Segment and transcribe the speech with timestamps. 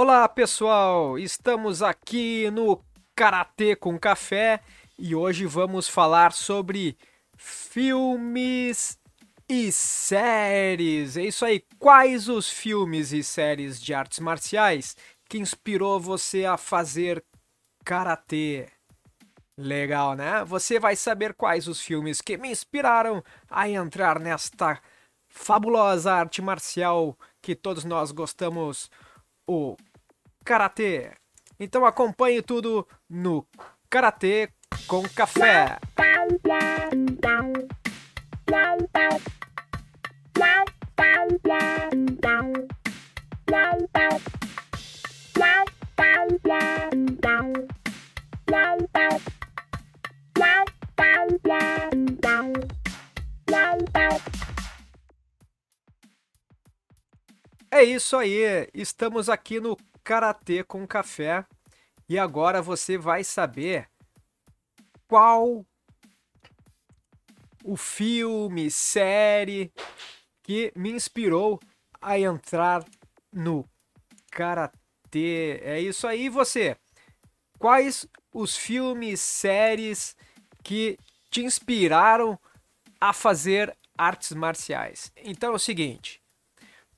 [0.00, 2.80] Olá pessoal, estamos aqui no
[3.16, 4.60] Karatê com Café
[4.96, 6.96] e hoje vamos falar sobre
[7.36, 8.96] filmes
[9.48, 11.16] e séries.
[11.16, 14.96] É isso aí, quais os filmes e séries de artes marciais
[15.28, 17.24] que inspirou você a fazer
[17.84, 18.68] karatê?
[19.56, 20.44] Legal, né?
[20.44, 23.20] Você vai saber quais os filmes que me inspiraram
[23.50, 24.80] a entrar nesta
[25.26, 28.88] fabulosa arte marcial que todos nós gostamos,
[29.44, 29.76] o
[30.48, 31.10] karatê.
[31.60, 33.46] Então acompanhe tudo no
[33.90, 34.48] Karatê
[34.86, 35.78] com Café.
[57.70, 59.76] É isso aí, estamos aqui no
[60.08, 61.44] Karatê com Café
[62.08, 63.86] e agora você vai saber
[65.06, 65.66] qual
[67.62, 69.70] o filme, série
[70.42, 71.60] que me inspirou
[72.00, 72.86] a entrar
[73.30, 73.68] no
[74.30, 75.60] karatê.
[75.62, 76.74] É isso aí, você.
[77.58, 80.16] Quais os filmes, séries
[80.64, 80.96] que
[81.30, 82.40] te inspiraram
[82.98, 85.12] a fazer artes marciais?
[85.18, 86.22] Então é o seguinte,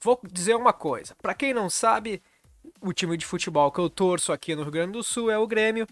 [0.00, 1.16] vou dizer uma coisa.
[1.16, 2.22] Para quem não sabe,
[2.80, 5.46] o time de futebol que eu torço aqui no Rio Grande do Sul é o
[5.46, 5.86] Grêmio.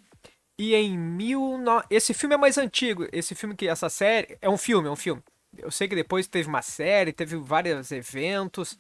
[0.59, 1.83] E em mil no...
[1.89, 3.07] esse filme é mais antigo.
[3.13, 5.23] Esse filme que essa série é um filme, é um filme.
[5.57, 8.79] Eu sei que depois teve uma série, teve vários eventos,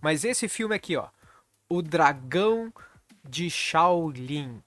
[0.00, 1.08] mas esse filme aqui, ó,
[1.68, 2.72] O Dragão
[3.26, 4.62] de Shaolin.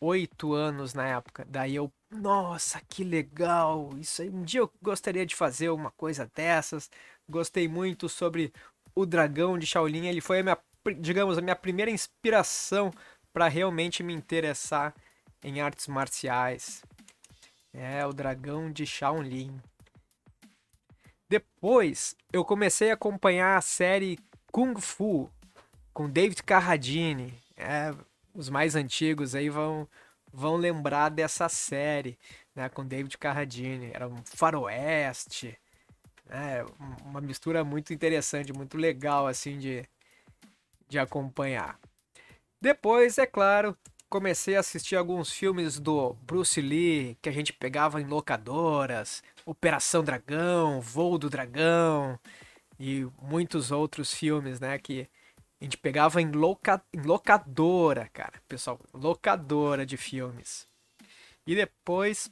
[0.00, 1.46] Oito anos na época.
[1.48, 3.90] Daí eu nossa, que legal!
[3.98, 6.88] Isso aí, um dia eu gostaria de fazer uma coisa dessas.
[7.28, 8.52] Gostei muito sobre
[8.94, 10.06] o dragão de Shaolin.
[10.06, 10.58] Ele foi a minha,
[11.00, 12.92] digamos, a minha primeira inspiração
[13.32, 14.94] para realmente me interessar
[15.42, 16.82] em artes marciais.
[17.72, 19.60] É, o dragão de Shaolin.
[21.28, 24.20] Depois, eu comecei a acompanhar a série
[24.52, 25.28] Kung Fu
[25.94, 27.32] com David Carradine.
[27.56, 27.94] É,
[28.34, 29.88] os mais antigos aí vão
[30.36, 32.18] vão lembrar dessa série,
[32.56, 33.92] né, com David Carradine.
[33.94, 35.56] Era um faroeste,
[36.26, 36.64] né,
[37.04, 39.88] uma mistura muito interessante, muito legal assim de,
[40.88, 41.78] de acompanhar.
[42.60, 43.76] Depois, é claro,
[44.08, 50.02] comecei a assistir alguns filmes do Bruce Lee que a gente pegava em locadoras, Operação
[50.02, 52.18] Dragão, Voo do Dragão
[52.78, 55.08] e muitos outros filmes, né, que
[55.64, 58.34] a gente pegava em, loca, em locadora, cara.
[58.46, 60.68] Pessoal, locadora de filmes.
[61.46, 62.30] E depois,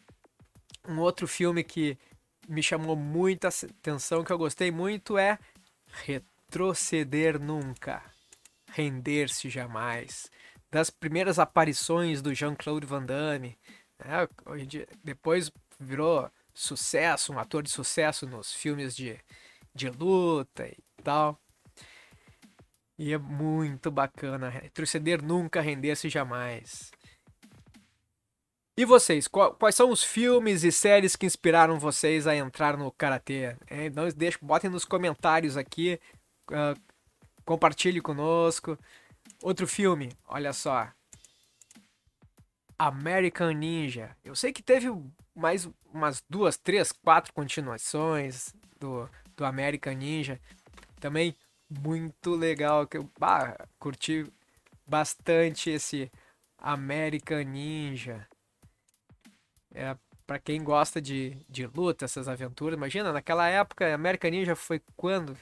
[0.87, 1.98] um outro filme que
[2.47, 5.38] me chamou muita atenção, que eu gostei muito, é
[6.04, 8.03] Retroceder Nunca.
[8.69, 10.31] Render-se jamais.
[10.70, 13.59] Das primeiras aparições do Jean-Claude Van Damme.
[13.99, 14.28] Né?
[15.03, 15.50] Depois
[15.81, 19.19] virou sucesso, um ator de sucesso nos filmes de,
[19.75, 21.41] de luta e tal.
[23.02, 24.48] E é muito bacana.
[24.48, 26.92] Retroceder nunca, render-se jamais.
[28.76, 33.56] E vocês, quais são os filmes e séries que inspiraram vocês a entrar no karatê?
[33.66, 35.98] É, não deixe, botem nos comentários aqui,
[36.48, 36.80] uh,
[37.44, 38.78] compartilhe conosco.
[39.42, 40.88] Outro filme, olha só,
[42.78, 44.16] American Ninja.
[44.22, 44.87] Eu sei que teve
[45.34, 50.40] mais umas duas, três, quatro continuações do, do American Ninja.
[51.00, 51.34] Também
[51.80, 52.86] muito legal.
[52.86, 54.26] Que eu bah, curti
[54.86, 56.10] bastante esse
[56.58, 58.26] American Ninja.
[59.74, 59.96] É,
[60.26, 65.36] para quem gosta de, de luta, essas aventuras, imagina, naquela época, American Ninja foi quando?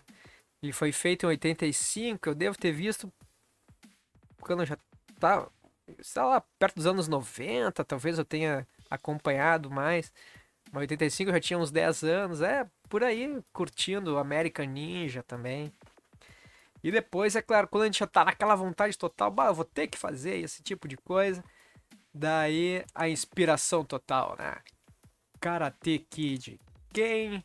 [0.62, 3.12] Ele foi feito em 85, eu devo ter visto
[4.40, 4.76] quando já
[5.18, 5.48] tá,
[5.98, 10.12] está lá perto dos anos 90, talvez eu tenha acompanhado mais.
[10.72, 15.72] Mas 85 eu já tinha uns 10 anos, é, por aí, curtindo American Ninja também.
[16.82, 19.64] E depois, é claro, quando a gente já tá naquela vontade total, bah, eu vou
[19.64, 21.44] ter que fazer esse tipo de coisa,
[22.12, 24.56] daí a inspiração total, né?
[25.38, 26.60] Karate Kid.
[26.92, 27.44] Quem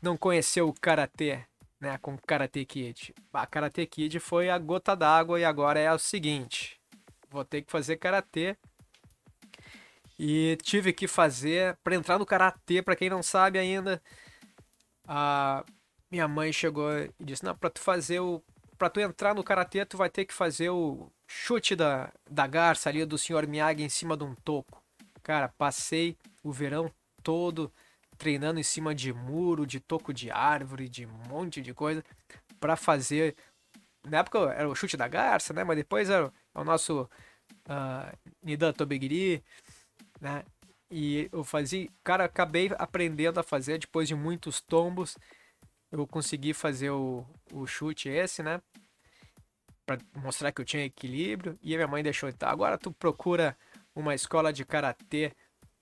[0.00, 1.44] não conheceu o Karate,
[1.80, 3.14] né, com Karate Kid?
[3.32, 6.80] A Karate Kid foi a gota d'água e agora é o seguinte,
[7.28, 8.56] vou ter que fazer Karate
[10.18, 14.02] e tive que fazer para entrar no Karate, para quem não sabe ainda,
[15.06, 15.64] a
[16.10, 18.42] minha mãe chegou e disse: "Não, para tu fazer o
[18.78, 22.88] para tu entrar no karatê, tu vai ter que fazer o chute da, da garça
[22.88, 23.46] ali do Sr.
[23.48, 24.82] Miyagi em cima de um toco.
[25.22, 26.92] Cara, passei o verão
[27.22, 27.72] todo
[28.18, 32.04] treinando em cima de muro, de toco de árvore, de um monte de coisa
[32.60, 33.34] para fazer.
[34.06, 35.64] Na época era o chute da garça, né?
[35.64, 37.08] Mas depois era o nosso
[37.68, 39.42] uh, Nidan Tobegiri,
[40.20, 40.44] né?
[40.90, 45.16] E eu fazia, cara, acabei aprendendo a fazer depois de muitos tombos
[45.90, 48.60] eu consegui fazer o, o chute esse, né?
[49.84, 51.58] Pra mostrar que eu tinha equilíbrio.
[51.62, 53.56] E a minha mãe deixou, então agora tu procura
[53.94, 55.32] uma escola de karatê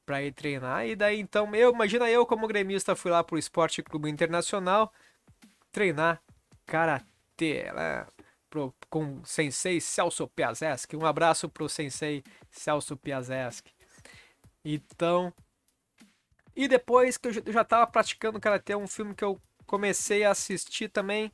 [0.04, 0.86] para ir treinar.
[0.86, 4.92] E daí então, eu imagina eu como gremista fui lá pro Esporte Clube Internacional
[5.72, 6.22] treinar
[6.66, 8.06] karatê, né?
[8.88, 10.96] Com o sensei Celso Piazeski.
[10.96, 13.72] Um abraço pro sensei Celso Piazeski.
[14.64, 15.32] Então,
[16.54, 20.88] e depois que eu já estava praticando karatê, um filme que eu comecei a assistir
[20.88, 21.32] também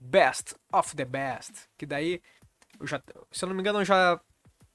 [0.00, 2.20] Best of the Best, que daí
[2.80, 4.20] eu já, se eu não me engano, eu já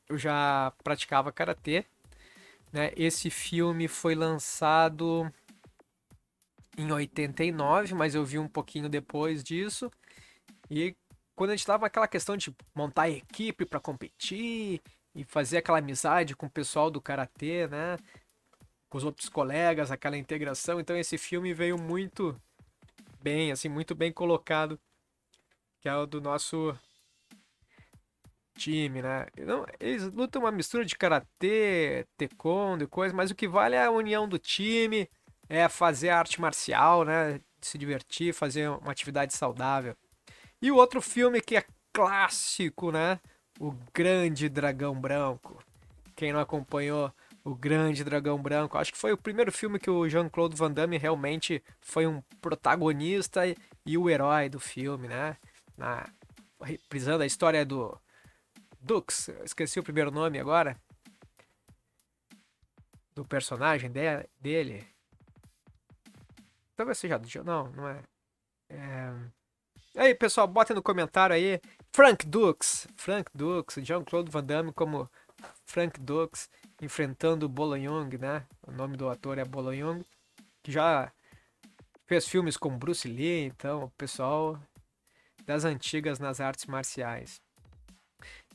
[0.09, 1.85] eu já praticava karatê,
[2.71, 2.91] né?
[2.95, 5.31] Esse filme foi lançado
[6.77, 9.91] em 89, mas eu vi um pouquinho depois disso.
[10.69, 10.95] E
[11.35, 14.81] quando a gente tava naquela questão de montar equipe para competir
[15.13, 17.97] e fazer aquela amizade com o pessoal do karatê, né?
[18.89, 20.79] Com os outros colegas, aquela integração.
[20.79, 22.39] Então esse filme veio muito
[23.21, 24.79] bem, assim, muito bem colocado,
[25.79, 26.77] que é o do nosso
[28.57, 29.27] time, né?
[29.37, 33.85] Não, eles lutam uma mistura de karatê, taekwondo e coisa, mas o que vale é
[33.85, 35.09] a união do time,
[35.47, 37.39] é fazer arte marcial, né?
[37.61, 39.95] Se divertir, fazer uma atividade saudável.
[40.61, 43.19] E o outro filme que é clássico, né?
[43.59, 45.63] O Grande Dragão Branco.
[46.15, 47.11] Quem não acompanhou
[47.47, 48.77] o Grande Dragão Branco.
[48.77, 53.43] Acho que foi o primeiro filme que o Jean-Claude Van Damme realmente foi um protagonista
[53.85, 55.37] e o herói do filme, né?
[55.77, 56.09] Na,
[56.61, 57.97] reprisando a história do
[58.81, 60.77] Dux, esqueci o primeiro nome agora.
[63.15, 64.85] Do personagem de, dele.
[66.75, 67.19] Talvez seja.
[67.45, 68.03] Não, não é.
[68.69, 69.13] é...
[69.95, 71.61] Aí, pessoal, botem no comentário aí.
[71.93, 72.87] Frank Dux.
[72.97, 75.09] Frank Dux, Jean-Claude Van Damme como
[75.65, 76.49] Frank Dux
[76.81, 78.45] enfrentando Bolognong, né?
[78.65, 80.03] O nome do ator é Bolognong,
[80.63, 81.11] que já
[82.05, 84.59] fez filmes com Bruce Lee, então o pessoal
[85.45, 87.41] das antigas nas artes marciais.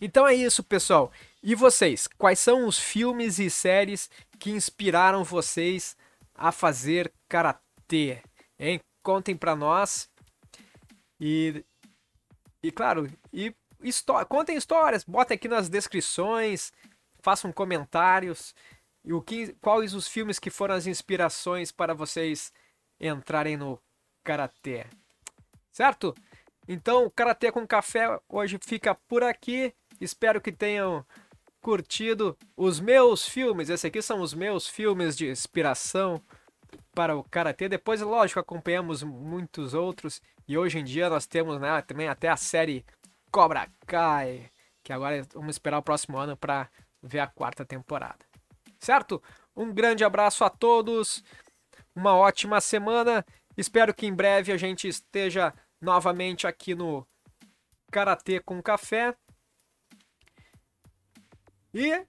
[0.01, 1.13] Então é isso, pessoal.
[1.43, 5.97] E vocês, quais são os filmes e séries que inspiraram vocês
[6.35, 8.23] a fazer karatê?
[8.59, 8.81] Hein?
[9.03, 10.11] Contem para nós.
[11.21, 11.65] E
[12.63, 13.53] e claro, e
[14.29, 16.73] contem histórias, botem aqui nas descrições,
[17.21, 18.55] façam comentários
[19.05, 22.53] e o que, quais os filmes que foram as inspirações para vocês
[23.01, 23.79] entrarem no
[24.23, 24.87] karatê.
[25.73, 26.15] Certo?
[26.69, 29.75] Então, o Karatê com Café hoje fica por aqui.
[30.01, 31.05] Espero que tenham
[31.61, 33.69] curtido os meus filmes.
[33.69, 36.23] Esses aqui são os meus filmes de inspiração
[36.95, 37.69] para o Karatê.
[37.69, 40.21] Depois, lógico, acompanhamos muitos outros.
[40.47, 42.85] E hoje em dia nós temos né, também até a série
[43.33, 44.51] Cobra Kai.
[44.85, 46.71] Que agora vamos esperar o próximo ano para
[47.03, 48.25] ver a quarta temporada.
[48.79, 49.23] Certo?
[49.57, 51.25] Um grande abraço a todos,
[51.95, 53.25] uma ótima semana.
[53.57, 57.07] Espero que em breve a gente esteja novamente aqui no
[57.91, 59.15] Karatê com Café.
[61.73, 62.07] E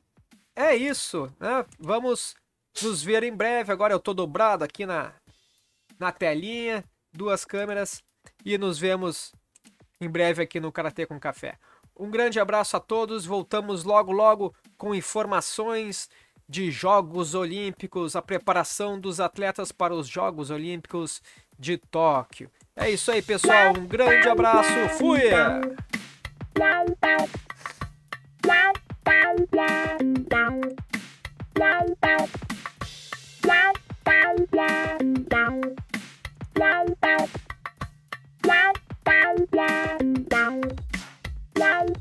[0.56, 1.66] é isso, né?
[1.80, 2.36] Vamos
[2.82, 3.72] nos ver em breve.
[3.72, 5.14] Agora eu tô dobrado aqui na,
[6.00, 8.04] na telinha, duas câmeras
[8.44, 9.34] e nos vemos
[10.04, 11.58] em breve aqui no Karatê com Café.
[11.98, 13.26] Um grande abraço a todos.
[13.26, 16.10] Voltamos logo logo com informações
[16.48, 21.22] de Jogos Olímpicos, a preparação dos atletas para os Jogos Olímpicos
[21.58, 22.52] de Tóquio.
[22.76, 23.74] É isso aí, pessoal.
[23.78, 24.70] Um grande abraço.
[24.98, 25.22] Fui!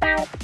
[0.02, 0.41] Bye.